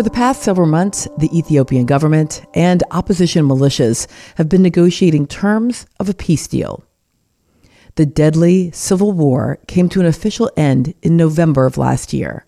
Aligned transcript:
For 0.00 0.04
the 0.04 0.10
past 0.10 0.42
several 0.42 0.66
months, 0.66 1.06
the 1.18 1.28
Ethiopian 1.38 1.84
government 1.84 2.42
and 2.54 2.82
opposition 2.90 3.46
militias 3.46 4.06
have 4.36 4.48
been 4.48 4.62
negotiating 4.62 5.26
terms 5.26 5.84
of 5.98 6.08
a 6.08 6.14
peace 6.14 6.46
deal. 6.46 6.82
The 7.96 8.06
deadly 8.06 8.70
civil 8.70 9.12
war 9.12 9.58
came 9.66 9.90
to 9.90 10.00
an 10.00 10.06
official 10.06 10.50
end 10.56 10.94
in 11.02 11.18
November 11.18 11.66
of 11.66 11.76
last 11.76 12.14
year, 12.14 12.46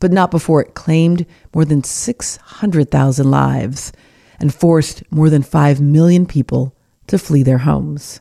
but 0.00 0.10
not 0.10 0.32
before 0.32 0.60
it 0.60 0.74
claimed 0.74 1.24
more 1.54 1.64
than 1.64 1.84
600,000 1.84 3.30
lives 3.30 3.92
and 4.40 4.52
forced 4.52 5.04
more 5.12 5.30
than 5.30 5.44
5 5.44 5.80
million 5.80 6.26
people 6.26 6.74
to 7.06 7.16
flee 7.16 7.44
their 7.44 7.58
homes. 7.58 8.20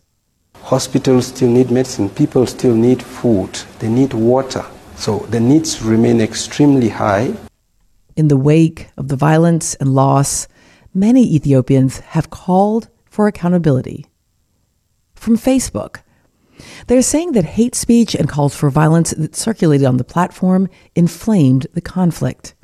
Hospitals 0.62 1.26
still 1.26 1.50
need 1.50 1.72
medicine, 1.72 2.12
people 2.12 2.46
still 2.46 2.76
need 2.76 3.02
food, 3.02 3.60
they 3.80 3.90
need 3.90 4.14
water. 4.14 4.64
So 4.98 5.26
the 5.32 5.40
needs 5.40 5.82
remain 5.82 6.22
extremely 6.22 6.90
high. 6.90 7.34
In 8.16 8.30
the 8.30 8.38
wake 8.38 8.88
of 8.96 9.10
the 9.10 9.18
violence 9.18 9.76
and 9.76 9.94
loss, 9.94 10.48
many 10.94 11.36
Ethiopians 11.36 12.00
have 12.00 12.30
called 12.30 12.88
for 13.04 13.28
accountability. 13.28 14.06
From 15.16 15.36
Facebook, 15.36 15.98
they're 16.88 17.02
saying 17.02 17.34
that 17.34 17.44
hate 17.44 17.76
speech 17.76 18.16
and 18.16 18.30
calls 18.30 18.56
for 18.56 18.70
violence 18.70 19.12
that 19.12 19.36
circulated 19.36 19.86
on 19.86 19.98
the 19.98 20.06
platform 20.06 20.70
inflamed 20.96 21.68
the 21.74 21.82
conflict. 21.82 22.56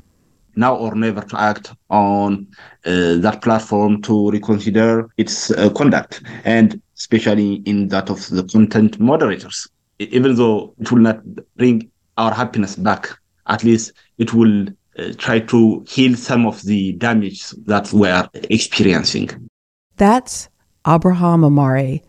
Now 0.56 0.74
or 0.74 0.94
never 0.94 1.20
to 1.20 1.38
act 1.38 1.74
on 1.90 2.46
uh, 2.86 3.16
that 3.16 3.40
platform 3.42 4.00
to 4.02 4.30
reconsider 4.30 5.10
its 5.18 5.50
uh, 5.50 5.68
conduct, 5.70 6.22
and 6.44 6.80
especially 6.96 7.56
in 7.66 7.88
that 7.88 8.08
of 8.08 8.26
the 8.30 8.44
content 8.44 8.98
moderators. 8.98 9.68
Even 9.98 10.34
though 10.34 10.74
it 10.80 10.90
will 10.90 11.00
not 11.00 11.20
bring 11.56 11.90
our 12.16 12.32
happiness 12.32 12.74
back, 12.76 13.08
at 13.48 13.64
least 13.64 13.92
it 14.16 14.32
will 14.32 14.66
uh, 14.98 15.12
try 15.16 15.40
to 15.40 15.84
heal 15.88 16.16
some 16.16 16.46
of 16.46 16.62
the 16.62 16.92
damage 16.94 17.50
that 17.66 17.92
we're 17.92 18.28
experiencing. 18.50 19.48
That's 19.96 20.48
Abrham 20.86 21.44
Amare, 21.46 22.00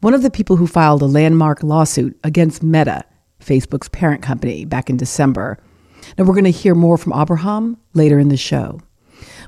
one 0.00 0.14
of 0.14 0.22
the 0.22 0.30
people 0.30 0.56
who 0.56 0.66
filed 0.66 1.02
a 1.02 1.06
landmark 1.06 1.62
lawsuit 1.62 2.18
against 2.24 2.62
Meta, 2.62 3.04
Facebook's 3.40 3.88
parent 3.88 4.22
company, 4.22 4.64
back 4.64 4.88
in 4.88 4.96
December. 4.96 5.58
Now, 6.16 6.24
we're 6.24 6.34
going 6.34 6.44
to 6.44 6.50
hear 6.50 6.74
more 6.74 6.96
from 6.96 7.12
Abrham 7.12 7.76
later 7.94 8.18
in 8.18 8.28
the 8.28 8.36
show. 8.36 8.80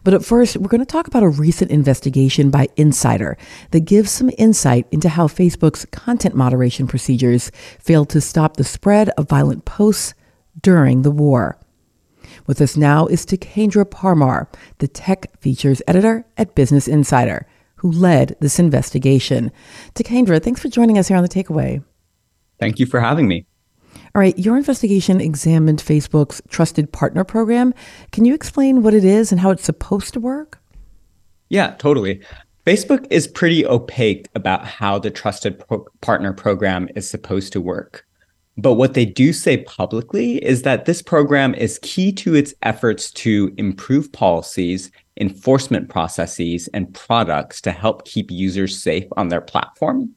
But 0.05 0.15
at 0.15 0.25
first, 0.25 0.57
we're 0.57 0.69
going 0.69 0.81
to 0.81 0.87
talk 0.87 1.07
about 1.07 1.23
a 1.23 1.29
recent 1.29 1.71
investigation 1.71 2.51
by 2.51 2.69
Insider 2.77 3.39
that 3.71 3.81
gives 3.85 4.11
some 4.11 4.31
insight 4.37 4.87
into 4.91 5.09
how 5.09 5.29
Facebook's 5.29 5.87
content 5.87 6.35
moderation 6.35 6.87
procedures 6.87 7.51
failed 7.79 8.11
to 8.11 8.21
stop 8.21 8.57
the 8.57 8.65
spread 8.65 9.11
of 9.11 9.29
violent 9.29 9.65
posts 9.65 10.15
during 10.61 11.03
the 11.03 11.11
war. 11.11 11.59
With 12.47 12.61
us 12.61 12.77
now 12.77 13.07
is 13.07 13.25
Tekendra 13.25 13.85
Parmar, 13.85 14.47
the 14.79 14.89
tech 14.89 15.39
features 15.41 15.83
editor 15.87 16.25
at 16.37 16.55
Business 16.55 16.89
Insider, 16.89 17.47
who 17.77 17.91
led 17.91 18.37
this 18.41 18.59
investigation. 18.59 19.51
Tekendra, 19.95 20.43
thanks 20.43 20.61
for 20.61 20.69
joining 20.69 20.99
us 20.99 21.09
here 21.09 21.17
on 21.17 21.23
The 21.23 21.29
Takeaway. 21.29 21.85
Thank 22.59 22.79
you 22.79 22.87
for 22.87 23.01
having 23.01 23.29
me. 23.29 23.47
All 24.15 24.21
right, 24.21 24.39
your 24.39 24.57
investigation 24.57 25.21
examined 25.21 25.81
Facebook's 25.81 26.43
Trusted 26.49 26.93
Partner 26.93 27.25
Program. 27.25 27.73
Can 28.11 28.25
you 28.25 28.35
explain 28.35 28.83
what 28.83 28.95
it 28.95 29.05
is 29.05 29.33
and 29.33 29.41
how 29.41 29.51
it's 29.51 29.65
supposed 29.65 30.13
to 30.15 30.21
work? 30.21 30.61
Yeah, 31.49 31.75
totally. 31.79 32.23
Facebook 32.67 33.07
is 33.11 33.27
pretty 33.27 33.67
opaque 33.67 34.29
about 34.35 34.65
how 34.65 34.99
the 34.99 35.11
Trusted 35.11 35.59
Pro- 35.67 35.87
Partner 36.01 36.33
Program 36.33 36.89
is 36.95 37.11
supposed 37.11 37.53
to 37.55 37.61
work. 37.61 38.07
But 38.59 38.75
what 38.75 38.95
they 38.95 39.07
do 39.07 39.33
say 39.33 39.59
publicly 39.59 40.37
is 40.45 40.63
that 40.63 40.85
this 40.85 41.01
program 41.01 41.55
is 41.55 41.79
key 41.83 42.13
to 42.13 42.35
its 42.35 42.53
efforts 42.63 43.11
to 43.13 43.53
improve 43.57 44.13
policies, 44.13 44.91
enforcement 45.19 45.89
processes, 45.89 46.69
and 46.75 46.93
products 46.95 47.61
to 47.63 47.73
help 47.73 48.05
keep 48.05 48.31
users 48.31 48.83
safe 48.83 49.07
on 49.17 49.29
their 49.29 49.41
platform. 49.41 50.15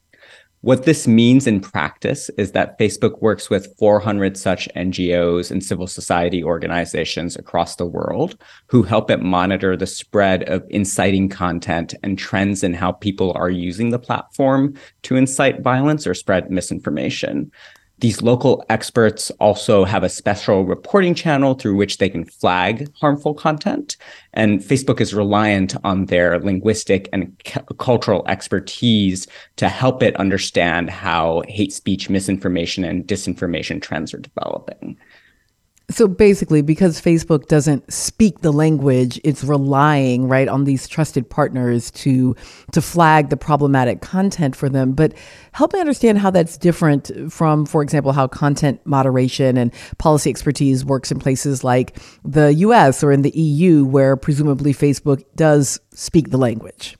What 0.66 0.84
this 0.84 1.06
means 1.06 1.46
in 1.46 1.60
practice 1.60 2.28
is 2.38 2.50
that 2.52 2.78
Facebook 2.78 3.22
works 3.22 3.48
with 3.48 3.72
400 3.78 4.36
such 4.36 4.68
NGOs 4.74 5.50
and 5.50 5.62
civil 5.62 5.86
society 5.86 6.42
organizations 6.42 7.36
across 7.36 7.76
the 7.76 7.86
world 7.86 8.36
who 8.66 8.82
help 8.82 9.08
it 9.10 9.22
monitor 9.22 9.76
the 9.76 9.86
spread 9.86 10.42
of 10.48 10.64
inciting 10.68 11.28
content 11.28 11.94
and 12.02 12.18
trends 12.18 12.64
in 12.64 12.74
how 12.74 12.90
people 12.90 13.32
are 13.36 13.48
using 13.48 13.90
the 13.90 13.98
platform 13.98 14.74
to 15.02 15.14
incite 15.14 15.62
violence 15.62 16.04
or 16.04 16.14
spread 16.14 16.50
misinformation. 16.50 17.52
These 17.98 18.20
local 18.20 18.62
experts 18.68 19.30
also 19.40 19.84
have 19.84 20.02
a 20.02 20.10
special 20.10 20.66
reporting 20.66 21.14
channel 21.14 21.54
through 21.54 21.76
which 21.76 21.96
they 21.96 22.10
can 22.10 22.26
flag 22.26 22.92
harmful 23.00 23.32
content. 23.32 23.96
And 24.34 24.60
Facebook 24.60 25.00
is 25.00 25.14
reliant 25.14 25.74
on 25.82 26.06
their 26.06 26.38
linguistic 26.38 27.08
and 27.14 27.34
c- 27.46 27.60
cultural 27.78 28.22
expertise 28.28 29.26
to 29.56 29.70
help 29.70 30.02
it 30.02 30.14
understand 30.16 30.90
how 30.90 31.42
hate 31.48 31.72
speech, 31.72 32.10
misinformation, 32.10 32.84
and 32.84 33.06
disinformation 33.06 33.80
trends 33.80 34.12
are 34.12 34.18
developing. 34.18 34.98
So 35.88 36.08
basically, 36.08 36.62
because 36.62 37.00
Facebook 37.00 37.46
doesn't 37.46 37.92
speak 37.92 38.40
the 38.40 38.52
language, 38.52 39.20
it's 39.22 39.44
relying 39.44 40.26
right 40.28 40.48
on 40.48 40.64
these 40.64 40.88
trusted 40.88 41.30
partners 41.30 41.92
to 41.92 42.34
to 42.72 42.82
flag 42.82 43.30
the 43.30 43.36
problematic 43.36 44.00
content 44.00 44.56
for 44.56 44.68
them. 44.68 44.94
But 44.94 45.14
help 45.52 45.72
me 45.72 45.78
understand 45.78 46.18
how 46.18 46.30
that's 46.30 46.58
different 46.58 47.12
from, 47.32 47.66
for 47.66 47.82
example, 47.82 48.10
how 48.10 48.26
content 48.26 48.80
moderation 48.84 49.56
and 49.56 49.72
policy 49.98 50.28
expertise 50.28 50.84
works 50.84 51.12
in 51.12 51.20
places 51.20 51.62
like 51.62 51.96
the 52.24 52.52
U.S. 52.54 53.04
or 53.04 53.12
in 53.12 53.22
the 53.22 53.30
EU, 53.38 53.84
where 53.84 54.16
presumably 54.16 54.74
Facebook 54.74 55.24
does 55.36 55.78
speak 55.92 56.30
the 56.30 56.38
language. 56.38 56.96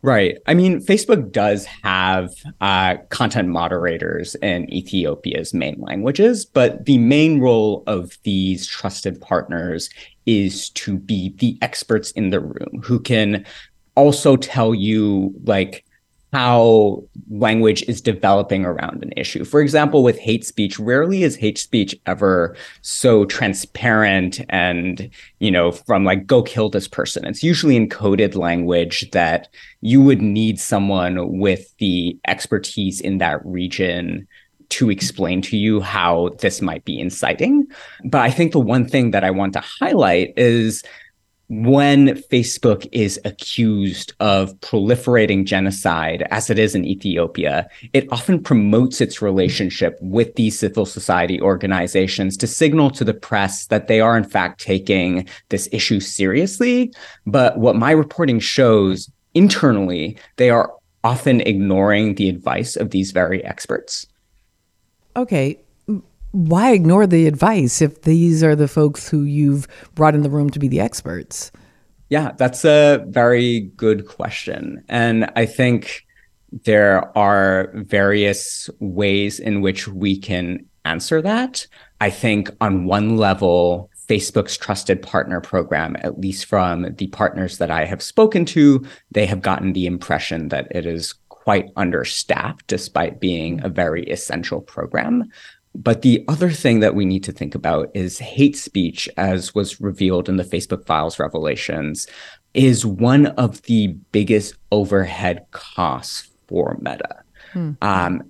Right. 0.00 0.38
I 0.46 0.54
mean, 0.54 0.80
Facebook 0.80 1.32
does 1.32 1.64
have 1.82 2.30
uh, 2.60 2.98
content 3.08 3.48
moderators 3.48 4.36
in 4.36 4.72
Ethiopia's 4.72 5.52
main 5.52 5.80
languages, 5.80 6.46
but 6.46 6.84
the 6.84 6.98
main 6.98 7.40
role 7.40 7.82
of 7.88 8.16
these 8.22 8.66
trusted 8.66 9.20
partners 9.20 9.90
is 10.24 10.70
to 10.70 10.98
be 10.98 11.34
the 11.38 11.58
experts 11.62 12.12
in 12.12 12.30
the 12.30 12.40
room 12.40 12.80
who 12.82 13.00
can 13.00 13.44
also 13.96 14.36
tell 14.36 14.72
you, 14.72 15.34
like, 15.42 15.84
how 16.32 17.02
language 17.30 17.82
is 17.88 18.00
developing 18.00 18.64
around 18.64 19.02
an 19.02 19.12
issue. 19.16 19.44
For 19.44 19.60
example, 19.60 20.02
with 20.02 20.18
hate 20.18 20.44
speech, 20.44 20.78
rarely 20.78 21.22
is 21.22 21.36
hate 21.36 21.58
speech 21.58 21.98
ever 22.06 22.54
so 22.82 23.24
transparent 23.24 24.40
and, 24.50 25.08
you 25.38 25.50
know, 25.50 25.72
from 25.72 26.04
like, 26.04 26.26
go 26.26 26.42
kill 26.42 26.68
this 26.68 26.86
person. 26.86 27.24
It's 27.24 27.42
usually 27.42 27.78
encoded 27.78 28.34
language 28.34 29.10
that 29.12 29.48
you 29.80 30.02
would 30.02 30.20
need 30.20 30.60
someone 30.60 31.38
with 31.38 31.74
the 31.78 32.18
expertise 32.26 33.00
in 33.00 33.18
that 33.18 33.44
region 33.44 34.26
to 34.70 34.90
explain 34.90 35.40
to 35.40 35.56
you 35.56 35.80
how 35.80 36.30
this 36.40 36.60
might 36.60 36.84
be 36.84 37.00
inciting. 37.00 37.66
But 38.04 38.20
I 38.20 38.30
think 38.30 38.52
the 38.52 38.60
one 38.60 38.86
thing 38.86 39.12
that 39.12 39.24
I 39.24 39.30
want 39.30 39.54
to 39.54 39.60
highlight 39.60 40.34
is 40.36 40.84
when 41.48 42.08
Facebook 42.08 42.86
is 42.92 43.18
accused 43.24 44.12
of 44.20 44.54
proliferating 44.60 45.46
genocide, 45.46 46.26
as 46.30 46.50
it 46.50 46.58
is 46.58 46.74
in 46.74 46.84
Ethiopia, 46.84 47.66
it 47.94 48.06
often 48.12 48.42
promotes 48.42 49.00
its 49.00 49.22
relationship 49.22 49.98
with 50.02 50.34
these 50.34 50.58
civil 50.58 50.84
society 50.84 51.40
organizations 51.40 52.36
to 52.36 52.46
signal 52.46 52.90
to 52.90 53.02
the 53.02 53.14
press 53.14 53.66
that 53.66 53.88
they 53.88 54.00
are, 54.00 54.16
in 54.16 54.24
fact, 54.24 54.60
taking 54.60 55.26
this 55.48 55.68
issue 55.72 56.00
seriously. 56.00 56.92
But 57.26 57.58
what 57.58 57.76
my 57.76 57.92
reporting 57.92 58.40
shows 58.40 59.10
internally, 59.32 60.18
they 60.36 60.50
are 60.50 60.74
often 61.02 61.40
ignoring 61.40 62.16
the 62.16 62.28
advice 62.28 62.76
of 62.76 62.90
these 62.90 63.10
very 63.12 63.42
experts. 63.44 64.06
Okay, 65.16 65.58
why 66.32 66.72
ignore 66.72 67.06
the 67.06 67.26
advice 67.26 67.80
if 67.80 68.02
these 68.02 68.42
are 68.42 68.56
the 68.56 68.68
folks 68.68 69.08
who 69.08 69.22
you've 69.22 69.66
brought 69.94 70.14
in 70.14 70.22
the 70.22 70.30
room 70.30 70.50
to 70.50 70.58
be 70.58 70.68
the 70.68 70.80
experts? 70.80 71.50
Yeah, 72.10 72.32
that's 72.36 72.64
a 72.64 73.04
very 73.08 73.60
good 73.76 74.06
question. 74.06 74.84
And 74.88 75.30
I 75.36 75.46
think 75.46 76.06
there 76.64 77.16
are 77.16 77.70
various 77.74 78.70
ways 78.80 79.38
in 79.38 79.60
which 79.60 79.88
we 79.88 80.18
can 80.18 80.64
answer 80.84 81.20
that. 81.20 81.66
I 82.00 82.10
think 82.10 82.50
on 82.60 82.86
one 82.86 83.16
level, 83.18 83.90
Facebook's 84.08 84.56
trusted 84.56 85.02
partner 85.02 85.40
program, 85.40 85.96
at 86.00 86.18
least 86.18 86.46
from 86.46 86.94
the 86.94 87.08
partners 87.08 87.58
that 87.58 87.70
I 87.70 87.84
have 87.84 88.02
spoken 88.02 88.46
to, 88.46 88.84
they 89.10 89.26
have 89.26 89.42
gotten 89.42 89.74
the 89.74 89.84
impression 89.84 90.48
that 90.48 90.68
it 90.70 90.86
is 90.86 91.14
quite 91.28 91.70
understaffed 91.76 92.66
despite 92.66 93.20
being 93.20 93.62
a 93.64 93.68
very 93.68 94.04
essential 94.04 94.60
program. 94.60 95.24
But 95.74 96.02
the 96.02 96.24
other 96.28 96.50
thing 96.50 96.80
that 96.80 96.94
we 96.94 97.04
need 97.04 97.24
to 97.24 97.32
think 97.32 97.54
about 97.54 97.90
is 97.94 98.18
hate 98.18 98.56
speech, 98.56 99.08
as 99.16 99.54
was 99.54 99.80
revealed 99.80 100.28
in 100.28 100.36
the 100.36 100.44
Facebook 100.44 100.86
files 100.86 101.18
revelations, 101.18 102.06
is 102.54 102.84
one 102.84 103.26
of 103.26 103.62
the 103.62 103.88
biggest 104.12 104.54
overhead 104.72 105.44
costs 105.50 106.28
for 106.48 106.76
Meta. 106.80 107.22
Hmm. 107.52 107.72
Um, 107.82 108.22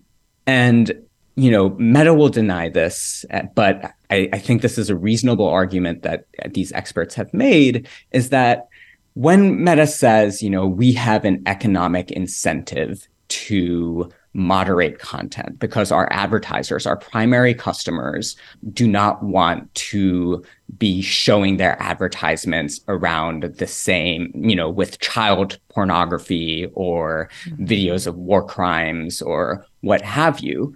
and 0.47 0.93
you 1.37 1.53
know, 1.53 1.71
Meta 1.79 2.13
will 2.13 2.31
deny 2.31 2.69
this, 2.69 3.25
uh, 3.31 3.43
but 3.55 3.93
I, 4.11 4.29
I 4.33 4.39
think 4.41 4.61
this 4.61 4.77
is 4.77 4.91
a 4.91 4.97
reasonable 4.97 5.47
argument 5.47 6.03
that 6.03 6.25
these 6.53 6.73
experts 6.73 7.15
have 7.15 7.33
made 7.33 7.87
is 8.11 8.31
that 8.31 8.67
when 9.15 9.63
Meta 9.63 9.87
says, 9.87 10.43
you 10.43 10.51
know, 10.51 10.67
we 10.67 10.93
have 10.95 11.25
an 11.25 11.43
economic 11.47 12.11
incentive 12.11 13.07
to 13.29 14.11
moderate 14.39 15.01
content 15.01 15.59
because 15.59 15.91
our 15.91 16.09
advertisers, 16.13 16.87
our 16.87 16.97
primary 16.97 17.53
customers, 17.53 18.37
do 18.73 18.87
not 18.87 19.23
want 19.23 19.75
to 19.75 20.45
be 20.79 21.03
showing 21.03 21.57
their 21.57 21.81
advertisements 21.83 22.81
around 22.87 23.43
the 23.43 23.67
same, 23.67 24.31
you 24.35 24.55
know, 24.55 24.71
with 24.71 25.01
child 25.01 25.59
pornography 25.71 26.71
or 26.75 27.29
mm-hmm. 27.45 27.65
videos 27.65 28.07
of 28.07 28.15
war 28.17 28.47
crimes 28.47 29.21
or 29.21 29.67
what 29.81 30.03
have 30.03 30.41
you. 30.41 30.75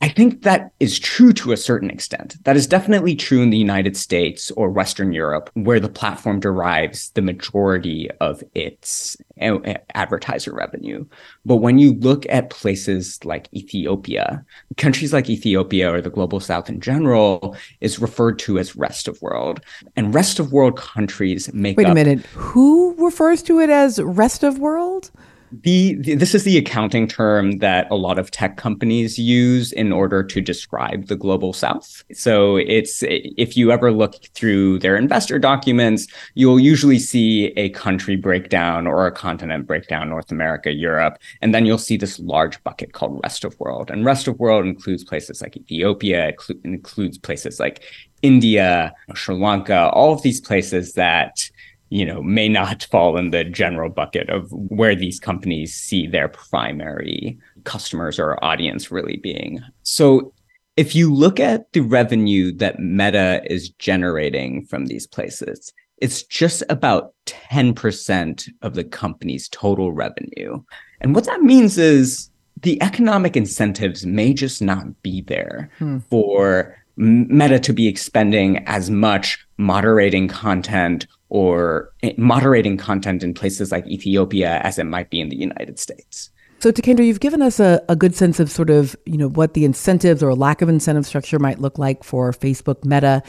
I 0.00 0.08
think 0.08 0.42
that 0.42 0.70
is 0.78 0.98
true 0.98 1.32
to 1.34 1.50
a 1.50 1.56
certain 1.56 1.90
extent. 1.90 2.36
That 2.44 2.56
is 2.56 2.68
definitely 2.68 3.16
true 3.16 3.42
in 3.42 3.50
the 3.50 3.58
United 3.58 3.96
States 3.96 4.52
or 4.52 4.70
Western 4.70 5.12
Europe, 5.12 5.50
where 5.54 5.80
the 5.80 5.88
platform 5.88 6.38
derives 6.38 7.10
the 7.10 7.22
majority 7.22 8.08
of 8.20 8.44
its 8.54 9.16
eh, 9.38 9.58
eh, 9.64 9.76
advertiser 9.94 10.54
revenue. 10.54 11.04
But 11.44 11.56
when 11.56 11.78
you 11.78 11.94
look 11.94 12.26
at 12.28 12.50
places 12.50 13.18
like 13.24 13.48
Ethiopia, 13.52 14.44
countries 14.76 15.12
like 15.12 15.28
Ethiopia 15.28 15.92
or 15.92 16.00
the 16.00 16.10
global 16.10 16.38
south 16.38 16.68
in 16.68 16.80
general 16.80 17.56
is 17.80 17.98
referred 17.98 18.38
to 18.40 18.58
as 18.58 18.76
rest 18.76 19.08
of 19.08 19.20
world. 19.20 19.60
And 19.96 20.14
rest 20.14 20.38
of 20.38 20.52
world 20.52 20.76
countries 20.76 21.52
make 21.52 21.76
Wait 21.76 21.88
a 21.88 21.94
minute. 21.94 22.20
Who 22.34 22.94
refers 23.04 23.42
to 23.44 23.58
it 23.58 23.68
as 23.68 24.00
rest 24.00 24.44
of 24.44 24.60
world? 24.60 25.10
The, 25.52 25.94
the, 25.94 26.14
this 26.14 26.34
is 26.34 26.44
the 26.44 26.58
accounting 26.58 27.08
term 27.08 27.58
that 27.58 27.90
a 27.90 27.94
lot 27.94 28.18
of 28.18 28.30
tech 28.30 28.56
companies 28.56 29.18
use 29.18 29.72
in 29.72 29.92
order 29.92 30.22
to 30.22 30.40
describe 30.40 31.06
the 31.06 31.16
global 31.16 31.52
south. 31.52 32.04
So 32.12 32.56
it's 32.56 33.02
if 33.06 33.56
you 33.56 33.72
ever 33.72 33.90
look 33.90 34.16
through 34.34 34.80
their 34.80 34.96
investor 34.96 35.38
documents, 35.38 36.06
you'll 36.34 36.60
usually 36.60 36.98
see 36.98 37.46
a 37.56 37.70
country 37.70 38.16
breakdown 38.16 38.86
or 38.86 39.06
a 39.06 39.12
continent 39.12 39.66
breakdown, 39.66 40.10
North 40.10 40.30
America, 40.30 40.72
Europe, 40.72 41.18
and 41.40 41.54
then 41.54 41.66
you'll 41.66 41.78
see 41.78 41.96
this 41.96 42.18
large 42.18 42.62
bucket 42.64 42.92
called 42.92 43.20
rest 43.22 43.44
of 43.44 43.58
world. 43.58 43.90
And 43.90 44.04
rest 44.04 44.28
of 44.28 44.38
world 44.38 44.66
includes 44.66 45.04
places 45.04 45.40
like 45.40 45.56
Ethiopia, 45.56 46.28
it 46.28 46.36
includes 46.64 47.18
places 47.18 47.58
like 47.58 47.82
India, 48.22 48.92
Sri 49.14 49.34
Lanka, 49.34 49.90
all 49.90 50.12
of 50.12 50.22
these 50.22 50.40
places 50.40 50.94
that 50.94 51.50
you 51.90 52.04
know, 52.04 52.22
may 52.22 52.48
not 52.48 52.86
fall 52.90 53.16
in 53.16 53.30
the 53.30 53.44
general 53.44 53.90
bucket 53.90 54.28
of 54.28 54.50
where 54.52 54.94
these 54.94 55.18
companies 55.18 55.74
see 55.74 56.06
their 56.06 56.28
primary 56.28 57.38
customers 57.64 58.18
or 58.18 58.42
audience 58.44 58.90
really 58.90 59.16
being. 59.16 59.60
So 59.82 60.32
if 60.76 60.94
you 60.94 61.12
look 61.12 61.40
at 61.40 61.72
the 61.72 61.80
revenue 61.80 62.52
that 62.52 62.78
Meta 62.78 63.42
is 63.50 63.70
generating 63.70 64.64
from 64.66 64.86
these 64.86 65.06
places, 65.06 65.72
it's 65.96 66.22
just 66.22 66.62
about 66.68 67.14
10% 67.26 68.48
of 68.62 68.74
the 68.74 68.84
company's 68.84 69.48
total 69.48 69.92
revenue. 69.92 70.62
And 71.00 71.14
what 71.14 71.24
that 71.24 71.42
means 71.42 71.78
is 71.78 72.30
the 72.62 72.80
economic 72.82 73.36
incentives 73.36 74.06
may 74.06 74.32
just 74.32 74.62
not 74.62 75.02
be 75.02 75.22
there 75.22 75.70
hmm. 75.78 75.98
for 76.10 76.76
Meta 76.96 77.60
to 77.60 77.72
be 77.72 77.86
expending 77.86 78.58
as 78.66 78.90
much 78.90 79.46
moderating 79.56 80.28
content 80.28 81.06
or 81.28 81.92
eh, 82.02 82.12
moderating 82.16 82.76
content 82.76 83.22
in 83.22 83.34
places 83.34 83.70
like 83.70 83.86
Ethiopia 83.86 84.60
as 84.62 84.78
it 84.78 84.84
might 84.84 85.10
be 85.10 85.20
in 85.20 85.28
the 85.28 85.36
United 85.36 85.78
States. 85.78 86.30
So, 86.60 86.72
Tekendra, 86.72 87.06
you've 87.06 87.20
given 87.20 87.40
us 87.40 87.60
a, 87.60 87.80
a 87.88 87.94
good 87.94 88.16
sense 88.16 88.40
of 88.40 88.50
sort 88.50 88.68
of, 88.68 88.96
you 89.06 89.16
know, 89.16 89.28
what 89.28 89.54
the 89.54 89.64
incentives 89.64 90.24
or 90.24 90.34
lack 90.34 90.60
of 90.60 90.68
incentive 90.68 91.06
structure 91.06 91.38
might 91.38 91.60
look 91.60 91.78
like 91.78 92.02
for 92.02 92.32
Facebook 92.32 92.84
Meta. 92.84 93.22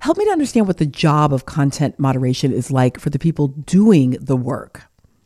Help 0.00 0.18
me 0.18 0.26
to 0.26 0.30
understand 0.30 0.66
what 0.66 0.76
the 0.76 0.84
job 0.84 1.32
of 1.32 1.46
content 1.46 1.98
moderation 1.98 2.52
is 2.52 2.70
like 2.70 3.00
for 3.00 3.08
the 3.08 3.18
people 3.18 3.48
doing 3.48 4.18
the 4.20 4.36
work. 4.36 4.82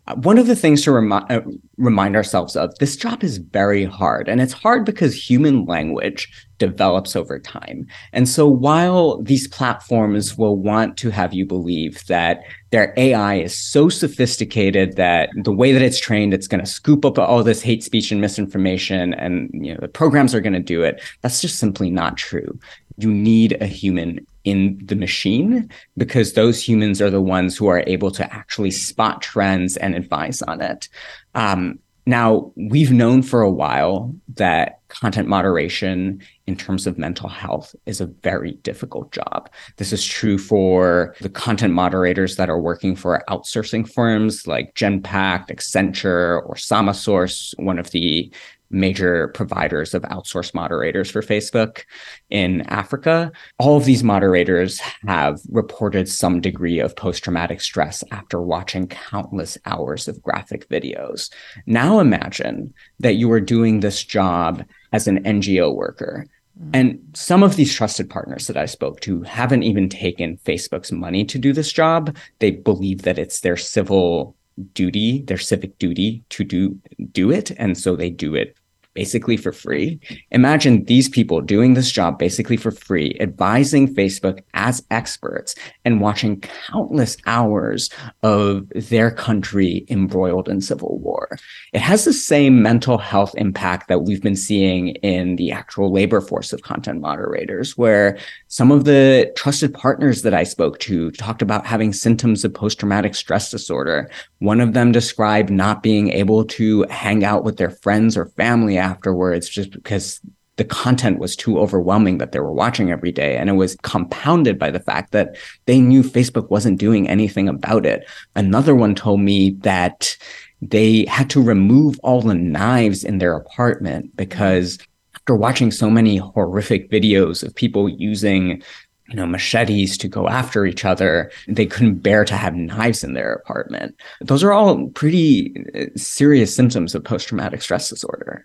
Uh, 0.06 0.14
one 0.14 0.38
of 0.38 0.46
the 0.46 0.54
things 0.54 0.82
to 0.82 0.92
remi- 0.92 1.16
uh, 1.28 1.40
remind 1.76 2.14
ourselves 2.14 2.54
of 2.54 2.78
this 2.78 2.96
job 2.96 3.24
is 3.24 3.38
very 3.38 3.84
hard 3.84 4.28
and 4.28 4.40
it's 4.40 4.52
hard 4.52 4.84
because 4.84 5.28
human 5.28 5.64
language 5.64 6.32
develops 6.58 7.16
over 7.16 7.38
time 7.38 7.86
and 8.12 8.28
so 8.28 8.46
while 8.46 9.22
these 9.22 9.48
platforms 9.48 10.36
will 10.36 10.56
want 10.56 10.96
to 10.96 11.10
have 11.10 11.32
you 11.32 11.46
believe 11.46 12.04
that 12.06 12.42
their 12.70 12.92
ai 12.96 13.36
is 13.36 13.56
so 13.56 13.88
sophisticated 13.88 14.96
that 14.96 15.30
the 15.42 15.52
way 15.52 15.72
that 15.72 15.82
it's 15.82 16.00
trained 16.00 16.34
it's 16.34 16.48
going 16.48 16.62
to 16.62 16.70
scoop 16.70 17.04
up 17.04 17.18
all 17.18 17.42
this 17.42 17.62
hate 17.62 17.82
speech 17.82 18.10
and 18.10 18.20
misinformation 18.20 19.14
and 19.14 19.50
you 19.52 19.72
know 19.72 19.80
the 19.80 19.88
programs 19.88 20.34
are 20.34 20.40
going 20.40 20.52
to 20.52 20.60
do 20.60 20.82
it 20.82 21.00
that's 21.22 21.40
just 21.40 21.58
simply 21.58 21.90
not 21.90 22.16
true 22.16 22.58
you 22.98 23.12
need 23.12 23.56
a 23.60 23.66
human 23.66 24.26
in 24.44 24.80
the 24.84 24.96
machine 24.96 25.70
because 25.96 26.32
those 26.32 26.62
humans 26.62 27.02
are 27.02 27.10
the 27.10 27.20
ones 27.20 27.56
who 27.56 27.68
are 27.68 27.84
able 27.86 28.10
to 28.10 28.32
actually 28.32 28.70
spot 28.70 29.20
trends 29.20 29.76
and 29.76 29.94
advise 29.94 30.42
on 30.42 30.60
it. 30.60 30.88
Um, 31.34 31.78
now, 32.08 32.50
we've 32.56 32.90
known 32.90 33.20
for 33.20 33.42
a 33.42 33.50
while 33.50 34.14
that 34.36 34.80
content 34.88 35.28
moderation 35.28 36.22
in 36.46 36.56
terms 36.56 36.86
of 36.86 36.96
mental 36.96 37.28
health 37.28 37.76
is 37.84 38.00
a 38.00 38.06
very 38.06 38.52
difficult 38.62 39.12
job. 39.12 39.50
This 39.76 39.92
is 39.92 40.06
true 40.06 40.38
for 40.38 41.14
the 41.20 41.28
content 41.28 41.74
moderators 41.74 42.36
that 42.36 42.48
are 42.48 42.58
working 42.58 42.96
for 42.96 43.22
outsourcing 43.28 43.86
firms 43.86 44.46
like 44.46 44.74
Genpact, 44.74 45.48
Accenture, 45.50 46.42
or 46.48 46.54
Samasource, 46.54 47.52
one 47.58 47.78
of 47.78 47.90
the 47.90 48.32
major 48.70 49.28
providers 49.28 49.94
of 49.94 50.02
outsourced 50.02 50.54
moderators 50.54 51.10
for 51.10 51.22
Facebook 51.22 51.84
in 52.30 52.62
Africa. 52.62 53.32
All 53.58 53.76
of 53.76 53.84
these 53.84 54.04
moderators 54.04 54.78
have 55.06 55.40
reported 55.50 56.08
some 56.08 56.40
degree 56.40 56.78
of 56.78 56.96
post 56.96 57.24
traumatic 57.24 57.60
stress 57.60 58.04
after 58.10 58.40
watching 58.40 58.88
countless 58.88 59.56
hours 59.66 60.08
of 60.08 60.22
graphic 60.22 60.68
videos. 60.68 61.30
Now 61.66 62.00
imagine 62.00 62.74
that 63.00 63.14
you 63.14 63.30
are 63.32 63.40
doing 63.40 63.80
this 63.80 64.04
job 64.04 64.64
as 64.92 65.06
an 65.06 65.22
NGO 65.24 65.74
worker. 65.74 66.26
Hmm. 66.58 66.70
And 66.74 67.00
some 67.14 67.42
of 67.42 67.56
these 67.56 67.74
trusted 67.74 68.10
partners 68.10 68.46
that 68.46 68.56
I 68.56 68.66
spoke 68.66 69.00
to 69.00 69.22
haven't 69.22 69.62
even 69.62 69.88
taken 69.88 70.38
Facebook's 70.38 70.92
money 70.92 71.24
to 71.26 71.38
do 71.38 71.52
this 71.52 71.72
job. 71.72 72.16
They 72.38 72.50
believe 72.50 73.02
that 73.02 73.18
it's 73.18 73.40
their 73.40 73.56
civil 73.56 74.36
duty, 74.74 75.22
their 75.22 75.38
civic 75.38 75.78
duty 75.78 76.24
to 76.30 76.44
do 76.44 76.78
do 77.12 77.30
it, 77.30 77.50
and 77.52 77.76
so 77.76 77.96
they 77.96 78.10
do 78.10 78.34
it 78.34 78.56
basically 78.98 79.36
for 79.36 79.52
free. 79.52 80.00
Imagine 80.32 80.82
these 80.86 81.08
people 81.08 81.40
doing 81.40 81.74
this 81.74 81.92
job 81.92 82.18
basically 82.18 82.56
for 82.56 82.72
free, 82.72 83.16
advising 83.20 83.94
Facebook 83.94 84.42
as 84.54 84.84
experts 84.90 85.54
and 85.84 86.00
watching 86.00 86.40
countless 86.40 87.16
hours 87.24 87.90
of 88.24 88.68
their 88.74 89.12
country 89.12 89.86
embroiled 89.88 90.48
in 90.48 90.60
civil 90.60 90.98
war. 90.98 91.38
It 91.72 91.80
has 91.80 92.04
the 92.04 92.12
same 92.12 92.60
mental 92.60 92.98
health 92.98 93.36
impact 93.36 93.86
that 93.86 94.00
we've 94.00 94.20
been 94.20 94.34
seeing 94.34 94.88
in 95.12 95.36
the 95.36 95.52
actual 95.52 95.92
labor 95.92 96.20
force 96.20 96.52
of 96.52 96.62
content 96.62 97.00
moderators, 97.00 97.78
where 97.78 98.18
some 98.48 98.72
of 98.72 98.84
the 98.84 99.32
trusted 99.36 99.74
partners 99.74 100.22
that 100.22 100.34
I 100.34 100.42
spoke 100.42 100.80
to 100.80 101.12
talked 101.12 101.40
about 101.40 101.66
having 101.66 101.92
symptoms 101.92 102.44
of 102.44 102.52
post 102.52 102.80
traumatic 102.80 103.14
stress 103.14 103.48
disorder. 103.48 104.10
One 104.40 104.60
of 104.60 104.72
them 104.72 104.90
described 104.90 105.50
not 105.50 105.84
being 105.84 106.10
able 106.10 106.44
to 106.46 106.82
hang 106.90 107.22
out 107.22 107.44
with 107.44 107.58
their 107.58 107.70
friends 107.70 108.16
or 108.16 108.26
family 108.26 108.76
afterwards 108.88 109.48
just 109.48 109.70
because 109.70 110.20
the 110.56 110.64
content 110.64 111.18
was 111.18 111.36
too 111.36 111.58
overwhelming 111.58 112.18
that 112.18 112.32
they 112.32 112.40
were 112.40 112.52
watching 112.52 112.90
every 112.90 113.12
day. 113.12 113.36
And 113.36 113.48
it 113.48 113.52
was 113.52 113.76
compounded 113.82 114.58
by 114.58 114.70
the 114.70 114.80
fact 114.80 115.12
that 115.12 115.36
they 115.66 115.80
knew 115.80 116.02
Facebook 116.02 116.50
wasn't 116.50 116.80
doing 116.80 117.08
anything 117.08 117.48
about 117.48 117.86
it. 117.86 118.08
Another 118.34 118.74
one 118.74 118.94
told 118.94 119.20
me 119.20 119.50
that 119.60 120.16
they 120.60 121.06
had 121.06 121.30
to 121.30 121.42
remove 121.42 121.98
all 122.02 122.20
the 122.20 122.34
knives 122.34 123.04
in 123.04 123.18
their 123.18 123.36
apartment 123.36 124.16
because 124.16 124.78
after 125.14 125.36
watching 125.36 125.70
so 125.70 125.88
many 125.88 126.16
horrific 126.16 126.90
videos 126.90 127.44
of 127.44 127.54
people 127.54 127.88
using 127.88 128.62
you 129.08 129.16
know, 129.16 129.26
machetes 129.26 129.96
to 129.96 130.06
go 130.06 130.28
after 130.28 130.66
each 130.66 130.84
other. 130.84 131.30
They 131.46 131.64
couldn't 131.64 132.00
bear 132.00 132.26
to 132.26 132.36
have 132.36 132.54
knives 132.54 133.02
in 133.02 133.14
their 133.14 133.32
apartment. 133.32 133.98
Those 134.20 134.44
are 134.44 134.52
all 134.52 134.86
pretty 134.88 135.64
uh, 135.74 135.86
serious 135.96 136.54
symptoms 136.54 136.94
of 136.94 137.04
post 137.04 137.28
traumatic 137.28 137.62
stress 137.62 137.88
disorder. 137.88 138.44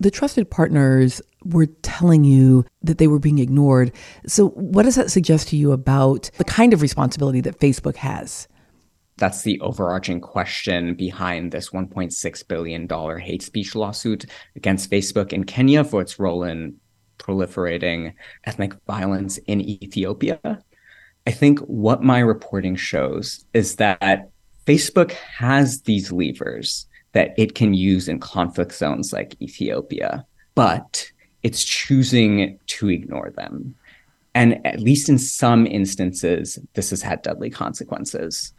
The 0.00 0.10
trusted 0.10 0.50
partners 0.50 1.22
were 1.44 1.66
telling 1.66 2.24
you 2.24 2.64
that 2.82 2.98
they 2.98 3.06
were 3.06 3.18
being 3.18 3.38
ignored. 3.38 3.92
So, 4.26 4.48
what 4.50 4.84
does 4.84 4.94
that 4.96 5.10
suggest 5.10 5.48
to 5.48 5.56
you 5.56 5.72
about 5.72 6.30
the 6.38 6.44
kind 6.44 6.72
of 6.72 6.82
responsibility 6.82 7.40
that 7.42 7.60
Facebook 7.60 7.96
has? 7.96 8.48
That's 9.18 9.42
the 9.42 9.60
overarching 9.60 10.22
question 10.22 10.94
behind 10.94 11.52
this 11.52 11.70
$1.6 11.70 12.48
billion 12.48 13.18
hate 13.18 13.42
speech 13.42 13.74
lawsuit 13.74 14.24
against 14.56 14.90
Facebook 14.90 15.34
in 15.34 15.44
Kenya 15.44 15.84
for 15.84 16.00
its 16.00 16.18
role 16.18 16.42
in 16.42 16.76
proliferating 17.18 18.14
ethnic 18.44 18.72
violence 18.86 19.36
in 19.46 19.60
Ethiopia. 19.60 20.40
I 21.26 21.30
think 21.30 21.58
what 21.60 22.02
my 22.02 22.20
reporting 22.20 22.76
shows 22.76 23.44
is 23.52 23.76
that 23.76 24.30
Facebook 24.66 25.12
has 25.12 25.82
these 25.82 26.10
levers 26.10 26.86
that 27.12 27.34
it 27.36 27.54
can 27.54 27.74
use 27.74 28.08
in 28.08 28.20
conflict 28.20 28.72
zones 28.72 29.12
like 29.12 29.40
Ethiopia, 29.40 30.24
but 30.54 31.10
it's 31.42 31.64
choosing 31.64 32.58
to 32.66 32.88
ignore 32.88 33.30
them. 33.30 33.74
And 34.34 34.64
at 34.64 34.80
least 34.80 35.08
in 35.08 35.18
some 35.18 35.66
instances, 35.66 36.58
this 36.74 36.90
has 36.90 37.02
had 37.02 37.22
deadly 37.22 37.50
consequences. 37.50 38.52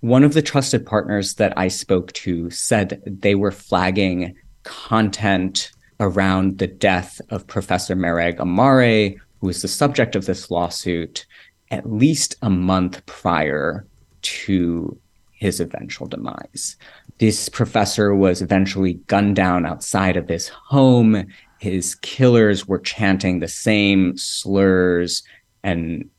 One 0.00 0.22
of 0.22 0.34
the 0.34 0.42
trusted 0.42 0.86
partners 0.86 1.34
that 1.34 1.52
I 1.56 1.68
spoke 1.68 2.12
to 2.12 2.50
said 2.50 3.02
they 3.06 3.34
were 3.34 3.50
flagging 3.50 4.36
content 4.62 5.72
around 5.98 6.58
the 6.58 6.66
death 6.66 7.20
of 7.30 7.46
Professor 7.46 7.96
Meareg 7.96 8.38
Amare, 8.38 9.16
who 9.40 9.46
was 9.46 9.62
the 9.62 9.68
subject 9.68 10.14
of 10.14 10.26
this 10.26 10.50
lawsuit, 10.50 11.26
at 11.70 11.90
least 11.90 12.36
a 12.42 12.50
month 12.50 13.04
prior 13.06 13.86
to 14.22 14.98
his 15.36 15.60
eventual 15.60 16.06
demise. 16.06 16.76
This 17.18 17.48
professor 17.48 18.14
was 18.14 18.42
eventually 18.42 18.94
gunned 19.06 19.36
down 19.36 19.64
outside 19.64 20.16
of 20.16 20.28
his 20.28 20.48
home. 20.48 21.26
His 21.58 21.94
killers 21.96 22.66
were 22.66 22.78
chanting 22.78 23.38
the 23.38 23.48
same 23.48 24.16
slurs 24.16 25.22
and 25.62 26.10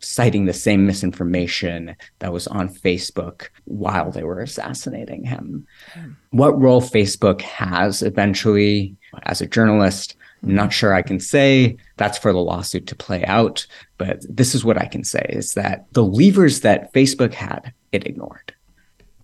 citing 0.00 0.46
the 0.46 0.52
same 0.52 0.84
misinformation 0.84 1.94
that 2.18 2.32
was 2.32 2.46
on 2.48 2.68
Facebook 2.68 3.48
while 3.64 4.10
they 4.10 4.24
were 4.24 4.40
assassinating 4.40 5.24
him. 5.24 5.66
Hmm. 5.92 6.12
What 6.30 6.60
role 6.60 6.82
Facebook 6.82 7.40
has 7.42 8.02
eventually 8.02 8.96
as 9.24 9.40
a 9.40 9.46
journalist, 9.46 10.16
I'm 10.42 10.54
not 10.54 10.72
sure 10.72 10.92
I 10.92 11.02
can 11.02 11.20
say 11.20 11.76
that's 11.96 12.18
for 12.18 12.32
the 12.32 12.40
lawsuit 12.40 12.86
to 12.88 12.96
play 12.96 13.24
out, 13.24 13.66
but 13.98 14.24
this 14.28 14.54
is 14.54 14.64
what 14.64 14.78
I 14.78 14.86
can 14.86 15.04
say 15.04 15.24
is 15.28 15.52
that 15.52 15.86
the 15.92 16.04
levers 16.04 16.60
that 16.60 16.92
Facebook 16.92 17.34
had, 17.34 17.72
it 17.92 18.06
ignored. 18.06 18.54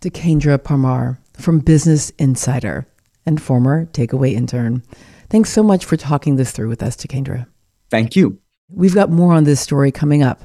Tekendra 0.01 0.59
Parmar 0.59 1.19
from 1.35 1.59
Business 1.61 2.11
Insider 2.19 2.87
and 3.27 3.41
former 3.41 3.87
takeaway 3.87 4.33
intern. 4.33 4.83
Thanks 5.29 5.51
so 5.51 5.63
much 5.63 5.85
for 5.85 5.97
talking 5.97 6.37
this 6.37 6.53
through 6.53 6.69
with 6.69 6.83
us, 6.83 6.97
Tekendra. 6.97 7.47
Thank 7.91 8.17
you. 8.17 8.39
We've 8.71 8.95
got 8.95 9.11
more 9.11 9.33
on 9.33 9.45
this 9.45 9.61
story 9.61 9.91
coming 9.91 10.23
up. 10.23 10.43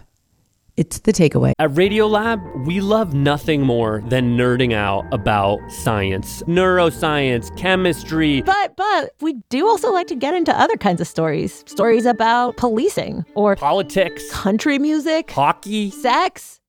It's 0.75 1.00
the 1.00 1.13
takeaway. 1.13 1.51
At 1.60 1.69
Radiolab, 1.72 2.65
we 2.65 2.81
love 2.81 3.13
nothing 3.13 3.62
more 3.62 4.01
than 4.07 4.36
nerding 4.36 4.74
out 4.74 5.05
about 5.13 5.60
science, 5.69 6.41
neuroscience, 6.43 7.55
chemistry. 7.57 8.41
But 8.41 8.75
but 8.75 9.12
we 9.22 9.33
do 9.50 9.67
also 9.67 9.91
like 9.91 10.07
to 10.07 10.15
get 10.15 10.33
into 10.33 10.51
other 10.60 10.75
kinds 10.75 11.00
of 11.00 11.07
stories. 11.07 11.63
Stories 11.67 12.07
about 12.07 12.57
policing 12.57 13.24
or 13.36 13.55
politics, 13.55 14.24
country 14.31 14.79
music, 14.79 15.29
hockey, 15.29 15.91
sex 15.91 16.60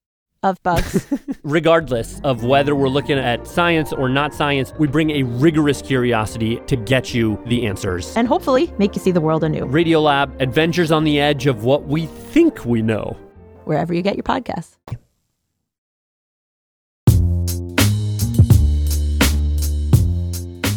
of 0.44 0.62
bugs. 0.62 1.06
Regardless 1.42 2.20
of 2.22 2.44
whether 2.44 2.74
we're 2.74 2.88
looking 2.88 3.18
at 3.18 3.46
science 3.46 3.92
or 3.92 4.08
not 4.08 4.32
science, 4.34 4.72
we 4.78 4.86
bring 4.86 5.10
a 5.10 5.22
rigorous 5.24 5.82
curiosity 5.82 6.60
to 6.66 6.76
get 6.76 7.12
you 7.14 7.42
the 7.46 7.66
answers. 7.66 8.16
and 8.16 8.28
hopefully 8.28 8.72
make 8.78 8.94
you 8.94 9.00
see 9.02 9.10
the 9.10 9.20
world 9.20 9.42
anew. 9.42 9.64
Radiolab, 9.66 10.40
adventures 10.40 10.92
on 10.92 11.04
the 11.04 11.18
edge 11.18 11.46
of 11.46 11.64
what 11.64 11.84
we 11.84 12.06
think 12.06 12.64
we 12.64 12.82
know. 12.82 13.16
Wherever 13.64 13.92
you 13.94 14.02
get 14.02 14.14
your 14.16 14.22
podcasts. 14.22 14.76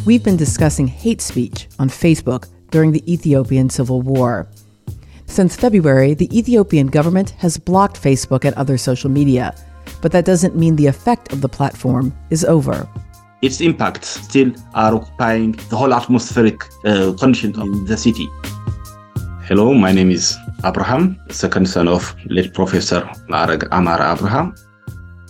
We've 0.05 0.23
been 0.23 0.37
discussing 0.37 0.87
hate 0.87 1.19
speech 1.19 1.67
on 1.79 1.89
Facebook 1.89 2.47
during 2.71 2.93
the 2.93 3.03
Ethiopian 3.11 3.69
civil 3.69 4.01
war. 4.01 4.47
Since 5.27 5.55
February, 5.55 6.15
the 6.15 6.35
Ethiopian 6.35 6.87
government 6.87 7.31
has 7.37 7.57
blocked 7.57 8.01
Facebook 8.01 8.43
and 8.43 8.55
other 8.55 8.77
social 8.77 9.09
media, 9.09 9.53
but 10.01 10.11
that 10.11 10.25
doesn't 10.25 10.55
mean 10.55 10.75
the 10.75 10.87
effect 10.87 11.31
of 11.31 11.41
the 11.41 11.49
platform 11.49 12.15
is 12.31 12.43
over. 12.43 12.87
Its 13.43 13.61
impacts 13.61 14.07
still 14.07 14.51
are 14.73 14.95
occupying 14.95 15.51
the 15.69 15.77
whole 15.77 15.93
atmospheric 15.93 16.63
uh, 16.85 17.13
condition 17.19 17.53
in 17.61 17.85
the 17.85 17.95
city. 17.95 18.27
Hello, 19.45 19.73
my 19.75 19.91
name 19.91 20.09
is 20.09 20.35
Abrham, 20.63 21.17
second 21.31 21.69
son 21.69 21.87
of 21.87 22.15
late 22.25 22.53
Professor 22.53 23.01
Meareg 23.29 23.67
Amare 23.71 24.01
Abraham. 24.01 24.55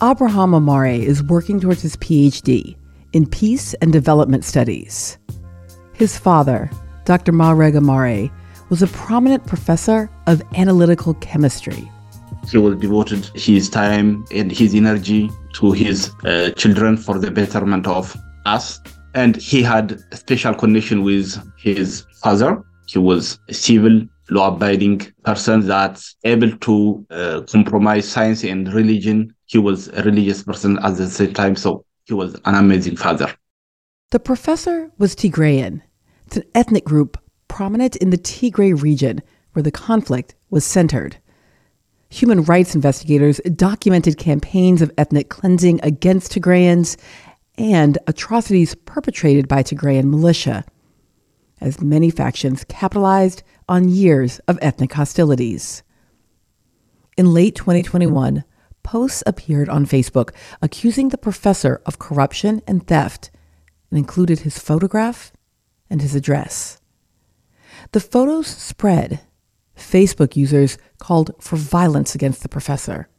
Abrham 0.02 0.56
Amare 0.56 1.02
is 1.02 1.22
working 1.24 1.60
towards 1.60 1.82
his 1.82 1.98
PhD 1.98 2.78
in 3.12 3.26
Peace 3.28 3.74
and 3.82 3.92
Development 3.92 4.46
Studies. 4.46 5.18
His 5.94 6.18
father, 6.18 6.70
Dr. 7.04 7.34
Meareg 7.34 7.76
Amare, 7.76 8.32
was 8.70 8.82
a 8.82 8.88
prominent 8.88 9.46
professor 9.46 10.10
of 10.28 10.42
analytical 10.56 11.14
chemistry. 11.16 11.90
He 12.50 12.58
will 12.58 12.76
devoted 12.76 13.30
his 13.36 13.70
time 13.70 14.26
and 14.32 14.52
his 14.52 14.74
energy 14.76 15.30
to 15.54 15.72
his 15.72 16.12
uh, 16.24 16.52
children 16.52 16.98
for 16.98 17.20
the 17.20 17.32
betterment 17.32 17.88
of 17.88 18.16
us. 18.46 18.80
And 19.14 19.36
he 19.36 19.64
had 19.64 20.04
a 20.12 20.18
special 20.18 20.54
connection 20.54 21.02
with 21.04 21.38
his 21.58 22.06
father. 22.22 22.62
He 22.88 23.00
was 23.00 23.40
a 23.50 23.54
civil 23.54 24.02
law-abiding 24.30 25.00
person 25.24 25.66
that's 25.66 26.16
able 26.24 26.52
to 26.58 27.06
uh, 27.10 27.42
compromise 27.50 28.08
science 28.08 28.44
and 28.44 28.72
religion. 28.74 29.34
He 29.46 29.58
was 29.58 29.88
a 29.90 30.04
religious 30.04 30.44
person 30.44 30.78
at 30.80 30.98
the 30.98 31.08
same 31.08 31.34
time, 31.34 31.56
so 31.56 31.86
he 32.06 32.14
was 32.14 32.36
an 32.46 32.56
amazing 32.56 32.98
father. 32.98 33.34
The 34.12 34.20
professor 34.20 34.92
was 34.98 35.16
Tigrayan. 35.16 35.82
It's 36.26 36.38
an 36.38 36.44
ethnic 36.56 36.86
group 36.86 37.18
prominent 37.48 37.96
in 37.96 38.10
the 38.10 38.18
Tigray 38.18 38.80
region 38.80 39.22
where 39.54 39.64
the 39.64 39.72
conflict 39.72 40.36
was 40.50 40.64
centered. 40.64 41.18
Human 42.10 42.44
rights 42.44 42.76
investigators 42.76 43.42
documented 43.56 44.18
campaigns 44.18 44.82
of 44.82 44.92
ethnic 44.98 45.30
cleansing 45.30 45.80
against 45.84 46.32
Tigrayans 46.32 46.98
and 47.58 47.98
atrocities 48.08 48.76
perpetrated 48.76 49.48
by 49.48 49.64
Tigrayan 49.64 50.10
militia, 50.10 50.64
as 51.60 51.82
many 51.82 52.10
factions 52.10 52.64
capitalized 52.66 53.44
on 53.68 53.90
years 53.90 54.40
of 54.48 54.60
ethnic 54.62 54.94
hostilities. 54.94 55.84
In 57.18 57.34
late 57.34 57.56
2021, 57.56 58.44
posts 58.84 59.24
appeared 59.26 59.68
on 59.68 59.86
Facebook 59.86 60.34
accusing 60.62 61.10
the 61.10 61.18
professor 61.18 61.82
of 61.86 62.00
corruption 62.00 62.62
and 62.68 62.88
theft 62.88 63.32
and 63.90 63.98
included 63.98 64.40
his 64.40 64.60
photograph 64.60 65.34
and 65.90 66.02
his 66.02 66.16
address. 66.16 66.80
The 67.92 68.00
photos 68.00 68.48
spread. 68.48 69.22
Facebook 69.76 70.36
users 70.36 70.78
called 70.98 71.32
for 71.40 71.56
violence 71.56 72.16
against 72.16 72.42
the 72.42 72.50
professor. 72.50 73.10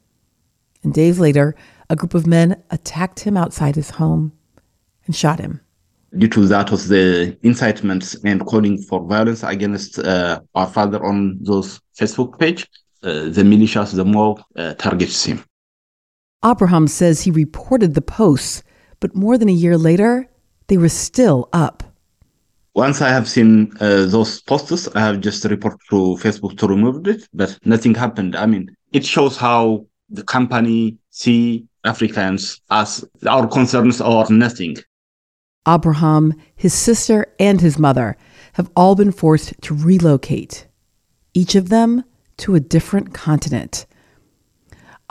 And 0.83 0.93
days 0.93 1.19
later, 1.19 1.55
a 1.89 1.95
group 1.95 2.13
of 2.13 2.27
men 2.27 2.61
attacked 2.69 3.21
him 3.21 3.35
outside 3.37 3.75
his 3.75 3.91
home 3.91 4.33
and 5.05 5.15
shot 5.15 5.39
him. 5.39 5.61
Due 6.17 6.27
to 6.27 6.47
that 6.47 6.71
was 6.71 6.87
the 6.87 7.37
incitements 7.43 8.15
and 8.23 8.45
calling 8.45 8.77
for 8.81 9.05
violence 9.05 9.43
against 9.43 9.99
uh, 9.99 10.39
our 10.55 10.67
father 10.67 11.03
on 11.05 11.37
those 11.41 11.79
Facebook 11.97 12.39
page. 12.39 12.67
Uh, 13.03 13.29
the 13.29 13.43
militias, 13.43 13.95
the 13.95 14.03
mob 14.03 14.41
uh, 14.55 14.73
targets 14.73 15.23
him. 15.25 15.43
Abrham 16.43 16.87
says 16.87 17.21
he 17.21 17.31
reported 17.31 17.93
the 17.93 18.01
posts, 18.01 18.63
but 18.99 19.15
more 19.15 19.37
than 19.37 19.49
a 19.49 19.53
year 19.53 19.77
later, 19.77 20.29
they 20.67 20.77
were 20.77 20.89
still 20.89 21.49
up. 21.53 21.83
Once 22.79 23.01
I 23.01 23.09
have 23.09 23.27
seen 23.27 23.73
uh, 23.81 24.05
those 24.05 24.41
posters, 24.41 24.87
I 24.95 25.01
have 25.01 25.19
just 25.19 25.43
reported 25.43 25.81
to 25.89 26.15
Facebook 26.23 26.57
to 26.59 26.65
remove 26.65 27.05
it, 27.07 27.27
but 27.33 27.59
nothing 27.65 27.93
happened. 27.93 28.37
I 28.37 28.45
mean, 28.45 28.73
it 28.93 29.05
shows 29.05 29.35
how 29.35 29.85
the 30.09 30.23
company 30.23 30.95
see 31.09 31.65
Africans 31.83 32.61
as 32.71 33.03
our 33.27 33.47
concerns 33.47 33.99
are 33.99 34.25
nothing. 34.29 34.77
Abrham, 35.67 36.33
his 36.55 36.73
sister, 36.73 37.27
and 37.37 37.59
his 37.59 37.77
mother 37.77 38.15
have 38.53 38.71
all 38.77 38.95
been 38.95 39.11
forced 39.11 39.61
to 39.63 39.73
relocate, 39.75 40.65
each 41.33 41.55
of 41.55 41.67
them 41.67 42.05
to 42.37 42.55
a 42.55 42.61
different 42.61 43.13
continent. 43.13 43.87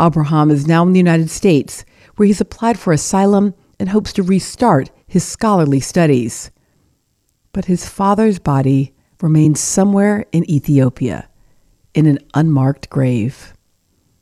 Abrham 0.00 0.50
is 0.50 0.66
now 0.66 0.84
in 0.84 0.94
the 0.94 1.04
United 1.06 1.28
States, 1.28 1.84
where 2.16 2.26
he's 2.26 2.40
applied 2.40 2.78
for 2.78 2.94
asylum 2.94 3.52
and 3.78 3.90
hopes 3.90 4.14
to 4.14 4.22
restart 4.22 4.90
his 5.06 5.22
scholarly 5.22 5.80
studies. 5.80 6.50
But 7.58 7.64
his 7.64 7.88
father's 7.88 8.38
body 8.38 8.94
remains 9.20 9.58
somewhere 9.58 10.24
in 10.30 10.48
Ethiopia, 10.48 11.28
in 11.92 12.06
an 12.06 12.20
unmarked 12.34 12.88
grave. 12.88 13.52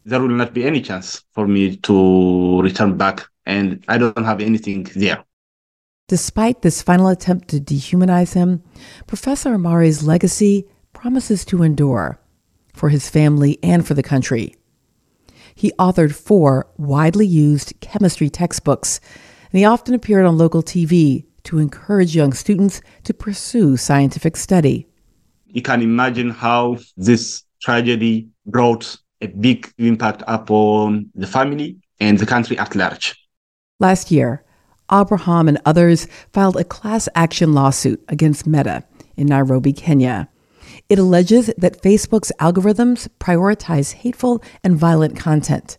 There 0.07 0.23
will 0.23 0.31
not 0.31 0.55
be 0.55 0.65
any 0.65 0.81
chance 0.81 1.23
for 1.33 1.47
me 1.47 1.77
to 1.77 2.63
return 2.63 2.97
back, 2.97 3.29
and 3.45 3.85
I 3.89 3.99
don't 3.99 4.25
have 4.25 4.41
anything 4.41 4.85
there. 4.97 5.23
Despite 6.09 6.63
this 6.63 6.81
final 6.81 7.09
attempt 7.09 7.49
to 7.49 7.61
dehumanize 7.61 8.33
him, 8.33 8.63
Professor 9.07 9.53
Amare's 9.53 10.03
legacy 10.03 10.67
promises 10.95 11.45
to 11.45 11.63
endure 11.63 12.19
for 12.73 12.89
his 12.89 13.11
family 13.11 13.59
and 13.63 13.87
for 13.87 13.93
the 13.93 14.03
country. 14.03 14.57
He 15.55 15.73
authored 15.79 16.15
four 16.15 16.69
widely 16.79 17.27
used 17.27 17.75
chemistry 17.83 18.31
textbooks, 18.31 18.99
and 19.53 19.59
he 19.59 19.67
often 19.67 19.93
appeared 19.93 20.25
on 20.25 20.39
local 20.39 20.63
TV 20.63 21.26
to 21.47 21.59
encourage 21.59 22.15
young 22.15 22.33
students 22.33 22.81
to 23.05 23.15
pursue 23.15 23.77
scientific 23.77 24.37
study. 24.37 24.87
You 25.47 25.63
can 25.63 25.83
imagine 25.83 26.31
how 26.31 26.79
this 26.97 27.43
tragedy 27.63 28.29
brought 28.45 28.97
a 29.21 29.29
big 29.29 29.73
impact 29.79 30.23
upon 30.27 31.11
the 31.15 31.27
family 31.27 31.79
and 32.01 32.19
the 32.19 32.27
country 32.27 32.59
at 32.59 32.75
large. 32.75 33.15
Last 33.81 34.11
year, 34.11 34.45
Abrham 34.91 35.49
and 35.49 35.59
others 35.65 36.07
filed 36.33 36.57
a 36.57 36.65
class 36.65 37.09
action 37.15 37.53
lawsuit 37.55 38.05
against 38.09 38.47
Meta 38.47 38.85
in 39.17 39.27
Nairobi, 39.27 39.73
Kenya. 39.73 40.29
It 40.89 40.99
alleges 40.99 41.47
that 41.59 41.83
Facebook's 41.83 42.33
algorithms 42.39 43.09
prioritize 43.19 43.95
hateful 43.95 44.43
and 44.63 44.77
violent 44.77 45.17
content, 45.17 45.79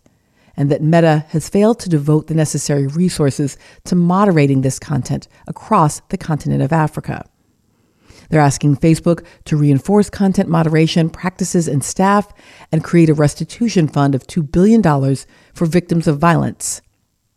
and 0.58 0.70
that 0.72 0.82
Meta 0.82 1.24
has 1.28 1.48
failed 1.48 1.78
to 1.78 1.88
devote 1.88 2.26
the 2.26 2.34
necessary 2.34 2.88
resources 2.88 3.56
to 3.84 3.94
moderating 3.94 4.60
this 4.60 4.78
content 4.78 5.28
across 5.46 6.00
the 6.08 6.18
continent 6.18 6.62
of 6.62 6.72
Africa. 6.72 7.24
They're 8.28 8.40
asking 8.40 8.76
Facebook 8.76 9.24
to 9.44 9.56
reinforce 9.56 10.10
content 10.10 10.48
moderation 10.48 11.10
practices 11.10 11.68
and 11.68 11.82
staff 11.82 12.34
and 12.72 12.82
create 12.82 13.08
a 13.08 13.14
restitution 13.14 13.86
fund 13.86 14.16
of 14.16 14.26
$2 14.26 14.50
billion 14.50 14.82
for 15.54 15.64
victims 15.64 16.08
of 16.08 16.18
violence. 16.18 16.82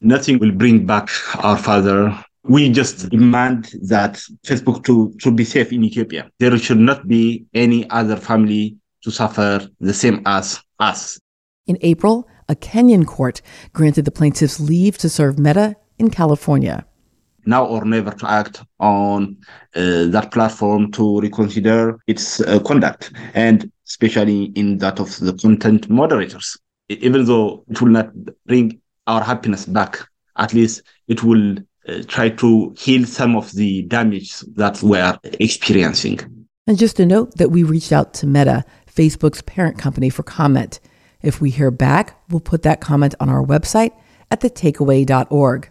Nothing 0.02 0.40
will 0.40 0.52
bring 0.52 0.88
back 0.88 1.08
our 1.44 1.58
father. 1.58 2.26
We 2.44 2.72
just 2.72 3.10
demand 3.10 3.72
that 3.84 4.16
Facebook 4.44 4.84
to, 4.86 5.14
to 5.22 5.32
be 5.32 5.46
safe 5.46 5.72
in 5.72 5.84
Ethiopia. 5.84 6.32
There 6.40 6.58
should 6.58 6.80
not 6.80 7.08
be 7.08 7.46
any 7.54 7.88
other 7.92 8.16
family 8.16 8.78
to 9.04 9.12
suffer 9.12 9.68
the 9.80 9.94
same 9.94 10.24
as 10.26 10.60
us. 10.80 11.20
In 11.68 11.78
April, 11.82 12.28
a 12.52 12.56
Kenyan 12.56 13.06
court 13.08 13.42
granted 13.74 14.06
the 14.06 14.12
plaintiffs 14.12 14.60
leave 14.60 14.98
to 15.00 15.10
serve 15.10 15.40
Meta 15.40 15.76
in 15.98 16.10
California. 16.10 16.86
Now 17.46 17.66
or 17.66 17.86
never 17.86 18.12
to 18.12 18.30
act 18.30 18.62
on 18.80 19.38
uh, 19.76 20.06
that 20.16 20.30
platform 20.32 20.92
to 20.92 21.22
reconsider 21.22 21.98
its 22.06 22.42
uh, 22.42 22.60
conduct 22.60 23.12
and 23.34 23.72
especially 23.88 24.44
in 24.56 24.78
that 24.78 25.00
of 25.00 25.18
the 25.20 25.34
content 25.34 25.90
moderators. 25.90 26.58
Even 26.90 27.26
though 27.26 27.64
it 27.70 27.82
will 27.82 27.90
not 27.90 28.12
bring 28.46 28.80
our 29.08 29.24
happiness 29.24 29.66
back 29.66 30.08
at 30.38 30.54
least 30.54 30.84
it 31.08 31.24
will 31.24 31.58
uh, 31.88 32.04
try 32.08 32.30
to 32.30 32.76
heal 32.78 33.06
some 33.06 33.36
of 33.36 33.52
the 33.54 33.84
damage 33.84 34.40
that 34.56 34.82
we 34.84 35.00
are 35.00 35.20
experiencing. 35.24 36.20
And 36.68 36.78
just 36.78 37.00
a 37.00 37.06
note 37.06 37.38
that 37.38 37.50
we 37.50 37.64
reached 37.64 37.92
out 37.92 38.14
to 38.16 38.28
meta 38.28 38.64
facebook's 38.94 39.42
parent 39.42 39.80
company 39.80 40.10
for 40.10 40.24
comment 40.24 40.80
if 41.24 41.42
we 41.42 41.50
hear 41.50 41.72
back 41.72 42.20
we'll 42.30 42.40
put 42.40 42.64
that 42.64 42.82
comment 42.82 43.16
on 43.20 43.30
our 43.30 43.44
website 43.44 43.92
at 44.30 44.42
thetakeaway.org 44.42 45.70